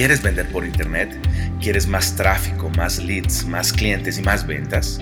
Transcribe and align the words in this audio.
¿Quieres 0.00 0.22
vender 0.22 0.48
por 0.48 0.64
internet? 0.64 1.14
¿Quieres 1.60 1.86
más 1.86 2.16
tráfico, 2.16 2.70
más 2.70 2.96
leads, 2.96 3.44
más 3.44 3.70
clientes 3.70 4.16
y 4.16 4.22
más 4.22 4.46
ventas? 4.46 4.98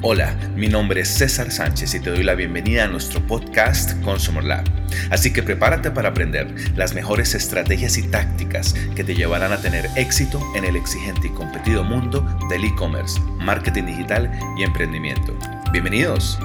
Hola, 0.00 0.36
mi 0.56 0.66
nombre 0.66 1.02
es 1.02 1.10
César 1.10 1.52
Sánchez 1.52 1.94
y 1.94 2.00
te 2.00 2.10
doy 2.10 2.24
la 2.24 2.34
bienvenida 2.34 2.82
a 2.82 2.88
nuestro 2.88 3.24
podcast 3.24 3.92
Consumer 4.02 4.42
Lab. 4.42 4.64
Así 5.12 5.32
que 5.32 5.44
prepárate 5.44 5.92
para 5.92 6.08
aprender 6.08 6.52
las 6.74 6.92
mejores 6.92 7.36
estrategias 7.36 7.96
y 7.98 8.02
tácticas 8.08 8.74
que 8.96 9.04
te 9.04 9.14
llevarán 9.14 9.52
a 9.52 9.60
tener 9.60 9.88
éxito 9.94 10.44
en 10.56 10.64
el 10.64 10.74
exigente 10.74 11.28
y 11.28 11.30
competido 11.30 11.84
mundo 11.84 12.26
del 12.50 12.64
e-commerce, 12.64 13.20
marketing 13.38 13.84
digital 13.84 14.28
y 14.58 14.64
emprendimiento. 14.64 15.38
Bienvenidos. 15.70 16.36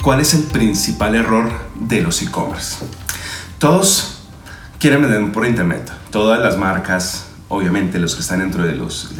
¿Cuál 0.00 0.20
es 0.20 0.32
el 0.32 0.44
principal 0.44 1.16
error 1.16 1.50
de 1.74 2.02
los 2.02 2.22
e-commerce? 2.22 2.86
Todos 3.58 4.22
quieren 4.78 5.02
vender 5.02 5.32
por 5.32 5.44
internet. 5.44 5.90
Todas 6.10 6.40
las 6.40 6.56
marcas, 6.56 7.26
obviamente 7.48 7.98
los 7.98 8.14
que 8.14 8.20
están 8.20 8.40
dentro 8.40 8.62
de, 8.62 8.74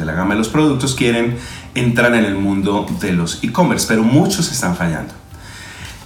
la 0.05 0.13
gama 0.13 0.33
de 0.33 0.39
los 0.39 0.49
productos, 0.49 0.95
quieren 0.95 1.37
entrar 1.75 2.13
en 2.15 2.25
el 2.25 2.35
mundo 2.35 2.85
de 2.99 3.13
los 3.13 3.43
e-commerce, 3.43 3.85
pero 3.87 4.03
muchos 4.03 4.51
están 4.51 4.75
fallando. 4.75 5.13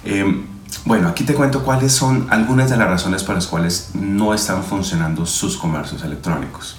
Em, 0.04 0.44
bueno, 0.84 1.08
aquí 1.08 1.24
te 1.24 1.34
cuento 1.34 1.62
cuáles 1.62 1.92
son 1.92 2.26
algunas 2.30 2.70
de 2.70 2.76
las 2.76 2.88
razones 2.88 3.22
por 3.22 3.34
las 3.34 3.46
cuales 3.46 3.90
no 3.94 4.34
están 4.34 4.64
funcionando 4.64 5.26
sus 5.26 5.56
comercios 5.56 6.02
electrónicos. 6.02 6.76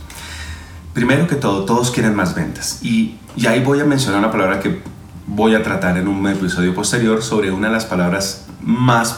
Primero 0.94 1.28
que 1.28 1.36
todo, 1.36 1.66
todos 1.66 1.90
quieren 1.92 2.14
más 2.14 2.36
ventas. 2.36 2.80
Y, 2.84 3.18
y 3.36 3.48
ahí 3.48 3.64
voy 3.64 3.80
a 3.80 3.86
mencionar 3.86 4.20
una 4.20 4.32
palabra 4.32 4.60
que 4.60 4.82
voy 5.26 5.56
a 5.56 5.64
tratar 5.64 5.98
en 5.98 6.08
un 6.08 6.28
episodio 6.28 6.76
posterior 6.76 7.24
sobre 7.24 7.52
una 7.52 7.68
de 7.68 7.74
las 7.74 7.86
palabras 7.86 8.46
más 8.62 9.16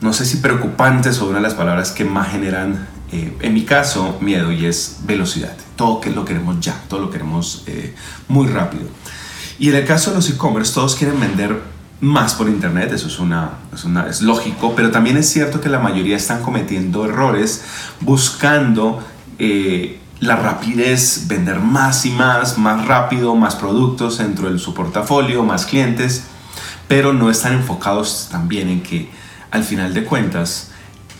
no 0.00 0.12
sé 0.12 0.26
si 0.26 0.38
preocupantes 0.38 1.20
o 1.20 1.26
una 1.26 1.36
de 1.36 1.42
las 1.42 1.54
palabras 1.54 1.90
que 1.90 2.04
más 2.04 2.28
generan, 2.28 2.86
eh, 3.12 3.36
en 3.40 3.54
mi 3.54 3.64
caso, 3.64 4.18
miedo 4.20 4.50
y 4.52 4.66
es 4.66 4.98
velocidad. 5.04 5.56
Todo 5.76 6.00
que 6.00 6.10
lo 6.10 6.24
queremos 6.24 6.60
ya, 6.60 6.82
todo 6.88 7.00
lo 7.00 7.10
queremos 7.10 7.62
eh, 7.66 7.94
muy 8.28 8.46
rápido. 8.48 8.84
Y 9.58 9.68
en 9.68 9.76
el 9.76 9.86
caso 9.86 10.10
de 10.10 10.16
los 10.16 10.28
e-commerce, 10.28 10.74
todos 10.74 10.94
quieren 10.96 11.18
vender 11.18 11.60
más 12.00 12.34
por 12.34 12.48
internet, 12.48 12.92
eso 12.92 13.06
es, 13.06 13.18
una, 13.18 13.52
es, 13.72 13.84
una, 13.84 14.06
es 14.06 14.20
lógico, 14.20 14.74
pero 14.76 14.90
también 14.90 15.16
es 15.16 15.30
cierto 15.30 15.60
que 15.60 15.70
la 15.70 15.78
mayoría 15.78 16.16
están 16.16 16.42
cometiendo 16.42 17.06
errores 17.06 17.64
buscando 18.00 19.02
eh, 19.38 19.98
la 20.20 20.36
rapidez, 20.36 21.26
vender 21.26 21.60
más 21.60 22.04
y 22.04 22.10
más, 22.10 22.58
más 22.58 22.86
rápido, 22.86 23.34
más 23.34 23.54
productos 23.56 24.18
dentro 24.18 24.52
de 24.52 24.58
su 24.58 24.74
portafolio, 24.74 25.42
más 25.42 25.64
clientes, 25.64 26.24
pero 26.88 27.12
no 27.12 27.30
están 27.30 27.54
enfocados 27.54 28.28
también 28.30 28.68
en 28.68 28.82
que 28.82 29.10
al 29.50 29.64
final 29.64 29.94
de 29.94 30.04
cuentas, 30.04 30.70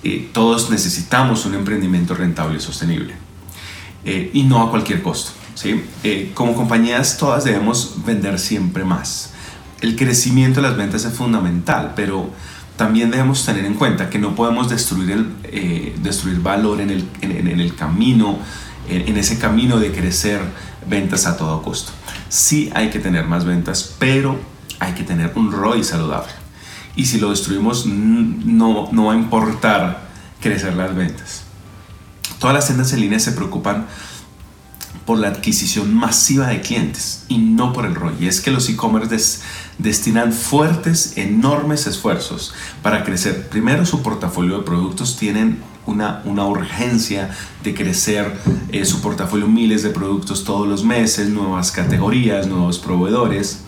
eh, 0.08 0.28
todos 0.32 0.70
necesitamos 0.70 1.46
un 1.46 1.54
emprendimiento 1.56 2.14
rentable 2.14 2.58
y 2.58 2.60
sostenible. 2.60 3.14
Eh, 4.04 4.30
y 4.34 4.44
no 4.44 4.62
a 4.62 4.70
cualquier 4.70 5.02
costo. 5.02 5.32
¿sí? 5.56 5.82
Eh, 6.04 6.30
como 6.32 6.54
compañías 6.54 7.18
todas 7.18 7.42
debemos 7.42 7.96
vender 8.06 8.38
siempre 8.38 8.84
más. 8.84 9.32
El 9.80 9.96
crecimiento 9.96 10.62
de 10.62 10.68
las 10.68 10.76
ventas 10.76 11.04
es 11.04 11.12
fundamental, 11.12 11.94
pero 11.96 12.30
también 12.76 13.10
debemos 13.10 13.44
tener 13.44 13.64
en 13.64 13.74
cuenta 13.74 14.08
que 14.08 14.20
no 14.20 14.36
podemos 14.36 14.70
destruir, 14.70 15.10
el, 15.10 16.00
destruir 16.00 16.38
valor 16.38 16.80
en 16.80 16.90
el, 16.90 17.08
en, 17.22 17.60
el 17.60 17.74
camino, 17.74 18.38
en, 18.88 19.16
ese 19.16 19.40
camino 19.40 19.80
de 19.80 19.90
crecer 19.90 20.40
ventas 20.88 21.26
a 21.26 21.36
todo 21.36 21.62
costo. 21.62 21.90
Sí 22.28 22.70
hay 22.74 22.90
que 22.90 23.00
tener 23.00 23.24
más 23.24 23.44
ventas, 23.44 23.96
pero 23.98 24.38
hay 24.78 24.92
que 24.92 25.02
tener 25.02 25.32
un 25.34 25.50
ROI 25.50 25.82
saludable 25.82 26.45
y 26.96 27.06
si 27.06 27.18
lo 27.18 27.30
destruimos 27.30 27.86
no, 27.86 28.88
no 28.90 29.04
va 29.04 29.12
a 29.12 29.16
importar 29.16 30.08
crecer 30.40 30.74
las 30.74 30.94
ventas. 30.94 31.42
Todas 32.38 32.54
las 32.54 32.66
tiendas 32.66 32.92
en 32.92 33.00
línea 33.00 33.18
se 33.18 33.32
preocupan 33.32 33.86
por 35.04 35.18
la 35.18 35.28
adquisición 35.28 35.94
masiva 35.94 36.48
de 36.48 36.60
clientes 36.60 37.24
y 37.28 37.38
no 37.38 37.72
por 37.72 37.86
el 37.86 37.94
ROI. 37.94 38.16
Y 38.20 38.26
es 38.26 38.40
que 38.40 38.50
los 38.50 38.68
e-commerce 38.68 39.40
destinan 39.78 40.32
fuertes, 40.32 41.16
enormes 41.16 41.86
esfuerzos 41.86 42.52
para 42.82 43.04
crecer. 43.04 43.48
Primero, 43.48 43.86
su 43.86 44.02
portafolio 44.02 44.58
de 44.58 44.64
productos 44.64 45.16
tienen 45.16 45.62
una, 45.86 46.22
una 46.24 46.44
urgencia 46.46 47.30
de 47.62 47.74
crecer 47.74 48.36
eh, 48.72 48.84
su 48.84 49.00
portafolio, 49.00 49.46
miles 49.46 49.84
de 49.84 49.90
productos 49.90 50.42
todos 50.42 50.66
los 50.66 50.82
meses, 50.82 51.28
nuevas 51.28 51.70
categorías, 51.70 52.48
nuevos 52.48 52.78
proveedores, 52.80 53.60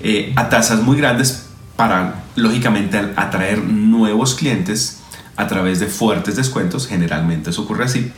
eh, 0.00 0.32
a 0.34 0.48
tasas 0.48 0.82
muy 0.82 0.96
grandes 0.96 1.49
para, 1.80 2.24
lógicamente, 2.36 2.98
atraer 3.16 3.64
nuevos 3.64 4.34
clientes 4.34 4.98
a 5.34 5.46
través 5.46 5.80
de 5.80 5.86
fuertes 5.86 6.36
descuentos, 6.36 6.86
generalmente 6.86 7.48
eso 7.48 7.62
ocurre 7.62 7.84
así, 7.84 8.12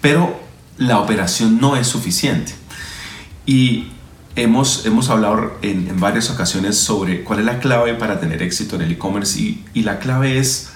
pero 0.00 0.40
la 0.78 0.98
operación 1.00 1.60
no 1.60 1.76
es 1.76 1.86
suficiente. 1.86 2.54
Y 3.44 3.88
hemos, 4.36 4.86
hemos 4.86 5.10
hablado 5.10 5.52
en, 5.60 6.00
varias 6.00 6.30
ocasiones 6.30 6.78
sobre 6.78 7.24
cuál 7.24 7.40
es 7.40 7.44
la 7.44 7.58
clave 7.58 7.92
para 7.92 8.20
tener 8.20 8.42
éxito 8.42 8.76
en 8.76 8.80
el 8.80 8.92
e-commerce 8.92 9.38
y, 9.38 9.82
la 9.82 9.98
clave 9.98 10.38
es 10.38 10.70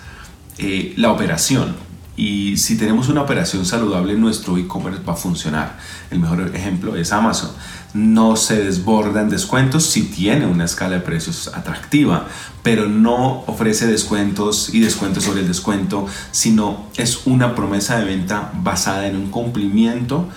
eh, 0.59 0.93
la 0.99 1.11
operación. 1.13 1.77
Y 2.19 2.59
si 2.59 2.77
tenemos 2.77 3.09
una 3.09 3.23
operación 3.23 3.65
saludable, 3.65 4.15
nuestro 4.15 4.59
e-commerce 4.59 5.03
va 5.09 5.15
a 5.15 5.17
funcionar. 5.17 5.79
El 6.11 6.19
mejor 6.19 6.51
ejemplo 6.55 6.97
es 6.97 7.13
Amazon 7.13 7.51
no 7.95 8.37
se 8.37 8.63
desborda 8.63 9.23
en 9.23 9.31
descuentos, 9.31 9.87
si 9.87 10.03
tiene 10.05 10.47
una 10.47 10.65
escala 10.65 10.97
de 10.97 11.01
precios 11.01 11.49
atractiva, 11.55 12.27
pero 12.63 12.89
no 12.89 13.45
ofrece 13.47 13.87
descuentos 13.87 14.75
y 14.75 14.81
descuentos 14.81 15.25
sobre 15.25 15.41
el 15.41 15.49
descuento, 15.49 16.07
sino 16.31 16.87
es 16.97 17.27
una 17.27 17.55
promesa 17.55 17.99
de 17.99 18.05
venta 18.05 18.53
basada 18.63 19.07
en 19.07 19.17
un 19.17 19.31
cumplimiento. 19.31 20.29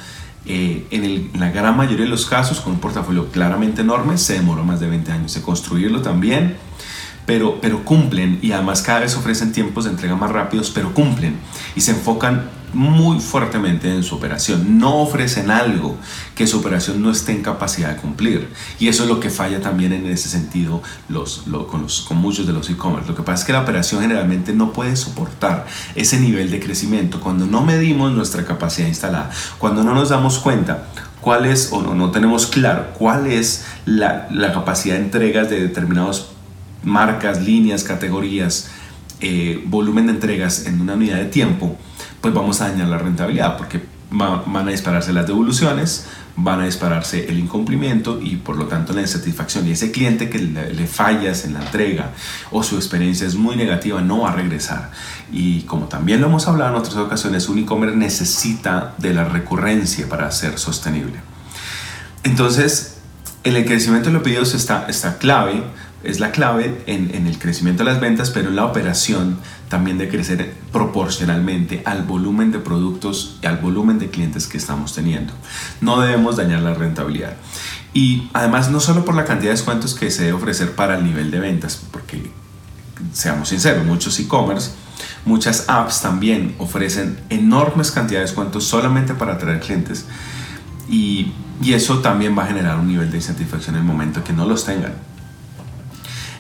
Eh, 0.46 0.88
en, 0.92 1.40
la 1.40 1.52
gran 1.52 1.78
mayoría 1.78 2.06
de 2.06 2.10
los 2.10 2.26
casos, 2.26 2.62
con 2.62 2.74
un 2.74 2.80
portafolio 2.80 3.30
claramente 3.32 3.82
enorme, 3.82 4.18
se 4.18 4.34
demoró 4.34 4.64
más 4.64 4.80
de 4.80 4.88
20 4.88 5.12
años 5.12 5.34
de 5.34 5.42
construirlo 5.42 6.02
también, 6.02 6.56
pero, 7.26 7.60
pero 7.62 7.84
cumplen 7.84 8.40
y 8.42 8.52
además 8.52 8.82
cada 8.82 9.02
vez 9.02 9.16
ofrecen 9.16 9.52
tiempos 9.52 9.86
de 9.86 9.92
entrega 9.92 10.16
más 10.16 10.32
rápidos, 10.32 10.70
pero 10.72 10.94
cumplen 10.94 11.40
y 11.76 11.82
se 11.82 11.92
enfocan 11.92 12.50
muy 12.74 13.20
fuertemente 13.20 13.94
en 13.94 14.04
su 14.04 14.16
operación. 14.16 14.80
No 14.80 14.98
ofrecen 14.98 15.52
algo 15.52 15.98
que 16.36 16.48
su 16.48 16.60
operación 16.60 17.02
no 17.02 17.12
esté 17.12 17.34
en 17.34 17.42
capacidad 17.42 17.90
de 17.90 17.98
cumplir. 17.98 18.50
Y 18.80 18.88
eso 18.88 19.04
es 19.04 19.10
lo 19.10 19.20
que 19.20 19.30
falla 19.30 19.62
también 19.62 19.94
en 19.94 20.06
ese 20.08 20.30
sentido 20.30 20.82
los, 21.10 21.44
con, 21.70 21.84
los, 21.84 22.02
con 22.02 22.18
muchos 22.18 22.48
de 22.48 22.54
los 22.54 22.70
e-commerce. 22.70 23.10
Lo 23.10 23.16
que 23.16 23.24
pasa 23.24 23.42
es 23.42 23.46
que 23.46 23.54
la 23.54 23.62
operación 23.62 24.02
generalmente 24.02 24.54
no 24.54 24.72
puede 24.74 24.96
soportar 24.96 25.66
ese 25.96 26.20
nivel 26.20 26.52
de 26.52 26.60
crecimiento 26.60 27.20
cuando 27.20 27.46
no 27.46 27.62
medimos 27.62 28.12
nuestra 28.12 28.46
capacidad 28.46 28.88
instalada, 28.88 29.32
cuando 29.58 29.84
no 29.84 29.94
nos 29.94 30.10
damos 30.10 30.40
cuenta 30.40 30.88
cuál 31.20 31.46
es 31.46 31.70
o 31.72 31.82
no, 31.82 31.94
no 31.94 32.10
tenemos 32.12 32.48
claro 32.48 32.94
cuál 32.98 33.28
es 33.28 33.66
la, 33.86 34.28
la 34.32 34.54
capacidad 34.54 34.96
de 34.96 35.02
entregas 35.02 35.50
de 35.50 35.62
determinadas 35.62 36.28
marcas, 36.84 37.42
líneas, 37.42 37.84
categorías, 37.84 38.70
eh, 39.20 39.62
volumen 39.66 40.08
de 40.08 40.14
entregas 40.14 40.66
en 40.66 40.82
una 40.82 40.94
unidad 40.94 41.18
de 41.18 41.26
tiempo, 41.26 41.78
pues 42.22 42.34
vamos 42.34 42.62
a 42.62 42.70
dañar 42.70 42.88
la 42.88 42.98
rentabilidad 42.98 43.58
porque 43.58 43.82
van 44.12 44.68
a 44.68 44.72
dispararse 44.72 45.14
las 45.14 45.26
devoluciones, 45.26 46.06
van 46.36 46.62
a 46.62 46.66
dispararse 46.66 47.30
el 47.30 47.40
incumplimiento 47.40 48.20
y 48.22 48.38
por 48.38 48.58
lo 48.58 48.66
tanto 48.66 48.94
la 48.94 49.02
insatisfacción. 49.02 49.68
Y 49.68 49.72
ese 49.72 49.92
cliente 49.92 50.30
que 50.30 50.40
le, 50.40 50.88
fallas 50.88 51.46
en 51.46 51.54
la 51.54 51.62
entrega 51.62 52.12
o 52.52 52.64
su 52.64 52.76
experiencia 52.76 53.26
es 53.26 53.36
muy 53.36 53.56
negativa 53.56 54.02
no 54.02 54.22
va 54.22 54.32
a 54.32 54.36
regresar. 54.36 54.92
Y 55.32 55.62
como 55.62 55.86
también 55.86 56.20
lo 56.20 56.28
hemos 56.28 56.48
hablado 56.48 56.72
en 56.72 56.80
otras 56.80 56.98
ocasiones, 56.98 57.48
un 57.48 57.60
e-commerce 57.60 57.96
necesita 57.96 58.96
de 58.98 59.14
la 59.14 59.24
recurrencia 59.24 60.10
para 60.10 60.30
ser 60.32 60.60
sostenible. 60.60 61.20
Entonces, 62.24 62.98
en 63.44 63.56
el 63.56 63.66
crecimiento 63.66 64.10
de 64.10 64.14
los 64.14 64.24
pedidos 64.24 64.54
está, 64.54 64.88
está 64.88 65.18
clave 65.18 65.64
es 66.04 66.20
la 66.20 66.32
clave 66.32 66.84
en, 66.88 67.28
el 67.28 67.38
crecimiento 67.38 67.84
de 67.84 67.92
las 67.92 68.02
ventas, 68.02 68.32
pero 68.32 68.50
en 68.50 68.56
la 68.56 68.66
operación 68.66 69.38
también 69.70 69.98
de 69.98 70.10
crecer 70.10 70.56
proporcionalmente 70.72 71.82
al 71.86 72.04
volumen 72.04 72.52
de 72.52 72.60
productos 72.60 73.38
y 73.42 73.46
al 73.46 73.58
volumen 73.58 74.00
de 74.00 74.10
clientes 74.10 74.48
que 74.48 74.58
estamos 74.58 74.94
teniendo. 74.94 75.34
No 75.80 76.02
debemos 76.02 76.38
dañar 76.38 76.62
la 76.62 76.74
rentabilidad. 76.74 77.36
Y 77.94 78.30
además 78.34 78.72
no 78.72 78.80
solo 78.80 79.06
por 79.06 79.16
la 79.16 79.26
cantidad 79.26 79.52
de 79.52 79.58
descuentos 79.58 79.94
que 79.94 80.10
se 80.12 80.24
debe 80.24 80.34
ofrecer 80.34 80.76
para 80.76 80.98
el 80.98 81.04
nivel 81.04 81.30
de 81.30 81.40
ventas, 81.40 81.82
porque 81.92 82.32
seamos 83.14 83.50
sinceros, 83.50 83.86
muchos 83.86 84.20
e-commerce, 84.20 84.72
muchas 85.26 85.66
apps 85.68 86.02
también 86.02 86.56
ofrecen 86.58 87.20
enormes 87.30 87.92
cantidades 87.92 88.30
de 88.30 88.34
descuentos 88.34 88.66
solamente 88.66 89.14
para 89.14 89.34
atraer 89.34 89.60
clientes. 89.60 90.06
Y, 90.90 91.34
y 91.62 91.74
eso 91.74 92.00
también 92.00 92.38
va 92.38 92.44
a 92.44 92.48
generar 92.48 92.78
un 92.78 92.88
nivel 92.88 93.12
de 93.12 93.18
insatisfacción 93.18 93.76
en 93.76 93.82
el 93.82 93.88
momento 93.88 94.24
que 94.24 94.34
no 94.34 94.46
los 94.46 94.66
tengan. 94.66 95.11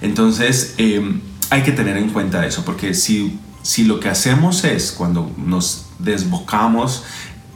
Entonces, 0.01 0.75
em, 0.77 1.21
hay 1.49 1.63
que 1.63 1.71
tener 1.71 1.97
en 1.97 2.09
cuenta 2.09 2.45
eso, 2.45 2.63
porque 2.65 2.93
si, 2.93 3.39
si 3.61 3.83
lo 3.83 3.99
que 3.99 4.09
hacemos 4.09 4.63
es 4.63 4.91
cuando 4.91 5.31
nos 5.37 5.85
desbocamos 5.99 7.03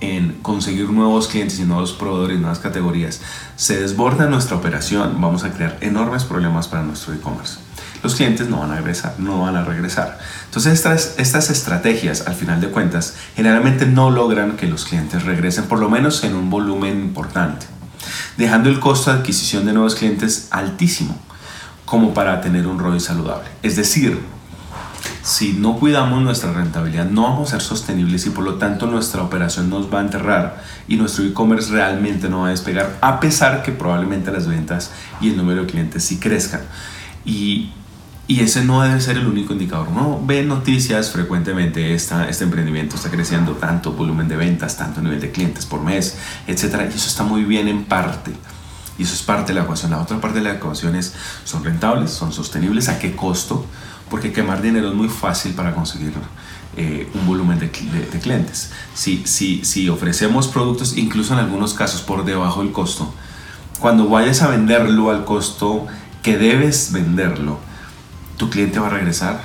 en 0.01 0.33
conseguir 0.41 0.89
nuevos 0.89 1.27
clientes 1.27 1.59
y 1.59 1.63
nuevos 1.63 1.93
proveedores, 1.93 2.39
nuevas 2.39 2.59
categorías, 2.59 3.21
se 3.55 3.79
desborda 3.79 4.27
nuestra 4.27 4.57
operación, 4.57 5.19
vamos 5.19 5.43
a 5.43 5.51
crear 5.51 5.77
enormes 5.81 6.23
problemas 6.23 6.67
para 6.67 6.83
nuestro 6.83 7.13
e-commerce. 7.13 7.57
los 8.03 8.13
clientes 8.13 8.49
no 8.49 8.59
van 8.59 8.71
a 8.71 8.75
regresar, 8.75 9.15
no 9.17 9.41
van 9.41 9.55
a 9.55 9.63
regresar. 9.63 10.19
Entonces 10.45 10.73
estas, 10.73 11.15
estas 11.17 11.49
estrategias, 11.49 12.27
al 12.27 12.35
final 12.35 12.61
de 12.61 12.67
cuentas, 12.67 13.15
generalmente 13.35 13.87
no 13.87 14.11
logran 14.11 14.57
que 14.57 14.67
los 14.67 14.85
clientes 14.85 15.23
regresen, 15.23 15.63
por 15.63 15.79
lo 15.79 15.89
menos 15.89 16.23
en 16.23 16.35
un 16.35 16.51
volumen 16.51 16.99
importante, 16.99 17.65
dejando 18.37 18.69
el 18.69 18.79
costo 18.79 19.11
de 19.11 19.19
adquisición 19.19 19.65
de 19.65 19.73
nuevos 19.73 19.95
clientes 19.95 20.49
altísimo, 20.51 21.17
como 21.85 22.13
para 22.13 22.41
tener 22.41 22.67
un 22.67 22.79
ROI 22.79 22.99
saludable. 22.99 23.49
Es 23.61 23.75
decir, 23.75 24.19
si 25.25 25.53
no 25.53 25.77
cuidamos 25.77 26.21
nuestra 26.21 26.53
rentabilidad, 26.53 27.05
no 27.05 27.23
vamos 27.23 27.49
a 27.49 27.51
ser 27.53 27.61
sostenibles 27.61 28.27
y 28.27 28.29
por 28.29 28.43
lo 28.43 28.55
tanto 28.55 28.85
nuestra 28.85 29.23
operación 29.23 29.71
nos 29.71 29.91
va 29.91 29.99
a 29.99 30.03
enterrar 30.03 30.63
y 30.87 30.97
nuestro 30.97 31.25
e-commerce 31.25 31.71
realmente 31.71 32.29
no 32.29 32.41
va 32.41 32.47
a 32.47 32.51
despegar, 32.51 32.97
a 33.01 33.19
pesar 33.19 33.63
que 33.63 33.71
probablemente 33.71 34.31
las 34.31 34.47
ventas 34.47 34.91
y 35.19 35.29
el 35.29 35.37
número 35.37 35.61
de 35.61 35.67
clientes 35.67 36.03
sí 36.03 36.19
crezcan. 36.19 36.61
Y, 37.25 37.71
ese 38.27 38.63
no 38.63 38.81
debe 38.81 38.99
ser 39.01 39.17
el 39.17 39.27
único 39.27 39.53
indicador. 39.53 39.87
Uno 39.87 40.19
ve 40.23 40.43
noticias 40.43 41.11
frecuentemente, 41.11 41.93
este 41.93 42.43
emprendimiento 42.43 42.95
está 42.95 43.11
creciendo 43.11 43.53
tanto 43.53 43.93
volumen 43.93 44.27
de 44.27 44.35
ventas, 44.35 44.77
tanto 44.77 44.99
nivel 44.99 45.21
de 45.21 45.31
clientes 45.31 45.65
por 45.65 45.81
mes, 45.81 46.17
etc. 46.47 46.89
Y 46.91 46.95
eso 46.95 47.07
está 47.07 47.23
muy 47.23 47.43
bien 47.43 47.67
en 47.67 47.85
parte. 47.85 48.31
Y 48.97 49.03
eso 49.03 49.13
es 49.13 49.21
parte 49.21 49.53
de 49.53 49.59
la 49.59 49.65
ecuación. 49.65 49.91
La 49.91 50.01
otra 50.01 50.19
parte 50.21 50.39
de 50.39 50.43
la 50.43 50.53
ecuación 50.53 50.95
es, 50.95 51.13
¿son 51.43 51.63
rentables? 51.63 52.11
¿Son 52.11 52.31
sostenibles? 52.31 52.89
¿A 52.89 52.99
qué 52.99 53.15
costo? 53.15 53.65
Porque 54.09 54.31
quemar 54.31 54.61
dinero 54.61 54.89
es 54.89 54.95
muy 54.95 55.09
fácil 55.09 55.53
para 55.53 55.73
conseguir 55.73 56.13
eh, 56.77 57.09
un 57.13 57.25
volumen 57.25 57.59
de, 57.59 57.67
de, 57.67 58.19
clientes. 58.19 58.71
Si, 58.93 59.25
si, 59.25 59.65
si 59.65 59.89
ofrecemos 59.89 60.47
productos, 60.47 60.97
incluso 60.97 61.33
en 61.33 61.39
algunos 61.39 61.73
casos 61.73 62.01
por 62.01 62.25
debajo 62.25 62.61
del 62.61 62.71
costo, 62.71 63.13
cuando 63.79 64.07
vayas 64.07 64.41
a 64.41 64.47
venderlo 64.47 65.09
al 65.09 65.25
costo 65.25 65.87
que 66.21 66.37
debes 66.37 66.91
venderlo, 66.91 67.59
¿tu 68.37 68.49
cliente 68.49 68.79
va 68.79 68.87
a 68.87 68.91
regresar? 68.91 69.41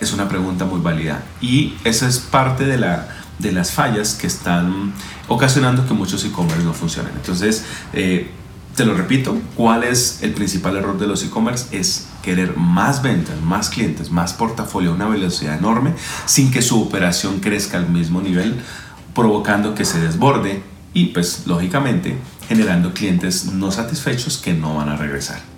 Es 0.00 0.12
una 0.12 0.28
pregunta 0.28 0.64
muy 0.64 0.80
válida. 0.80 1.22
Y 1.40 1.74
esa 1.84 2.08
es 2.08 2.18
parte 2.18 2.64
de, 2.64 2.78
la, 2.78 3.08
de 3.38 3.52
las 3.52 3.72
fallas 3.72 4.14
que 4.14 4.26
están 4.26 4.92
ocasionando 5.28 5.86
que 5.86 5.94
muchos 5.94 6.24
e-commerce 6.24 6.64
no 6.64 6.72
funcionen. 6.72 7.12
Entonces, 7.16 7.64
eh, 7.92 8.30
te 8.74 8.84
lo 8.84 8.94
repito, 8.94 9.36
¿cuál 9.56 9.84
es 9.84 10.22
el 10.22 10.32
principal 10.32 10.76
error 10.76 10.98
de 10.98 11.06
los 11.06 11.24
e-commerce? 11.24 11.76
Es 11.76 12.06
querer 12.22 12.56
más 12.56 13.02
ventas, 13.02 13.40
más 13.40 13.70
clientes, 13.70 14.10
más 14.10 14.32
portafolio 14.32 14.92
a 14.92 14.94
una 14.94 15.08
velocidad 15.08 15.58
enorme 15.58 15.94
sin 16.26 16.50
que 16.50 16.62
su 16.62 16.80
operación 16.80 17.40
crezca 17.40 17.78
al 17.78 17.88
mismo 17.88 18.20
nivel, 18.20 18.60
provocando 19.14 19.74
que 19.74 19.84
se 19.84 20.00
desborde 20.00 20.62
y 20.94 21.06
pues 21.06 21.46
lógicamente 21.46 22.16
generando 22.48 22.94
clientes 22.94 23.46
no 23.46 23.70
satisfechos 23.72 24.38
que 24.38 24.54
no 24.54 24.76
van 24.76 24.88
a 24.88 24.96
regresar. 24.96 25.57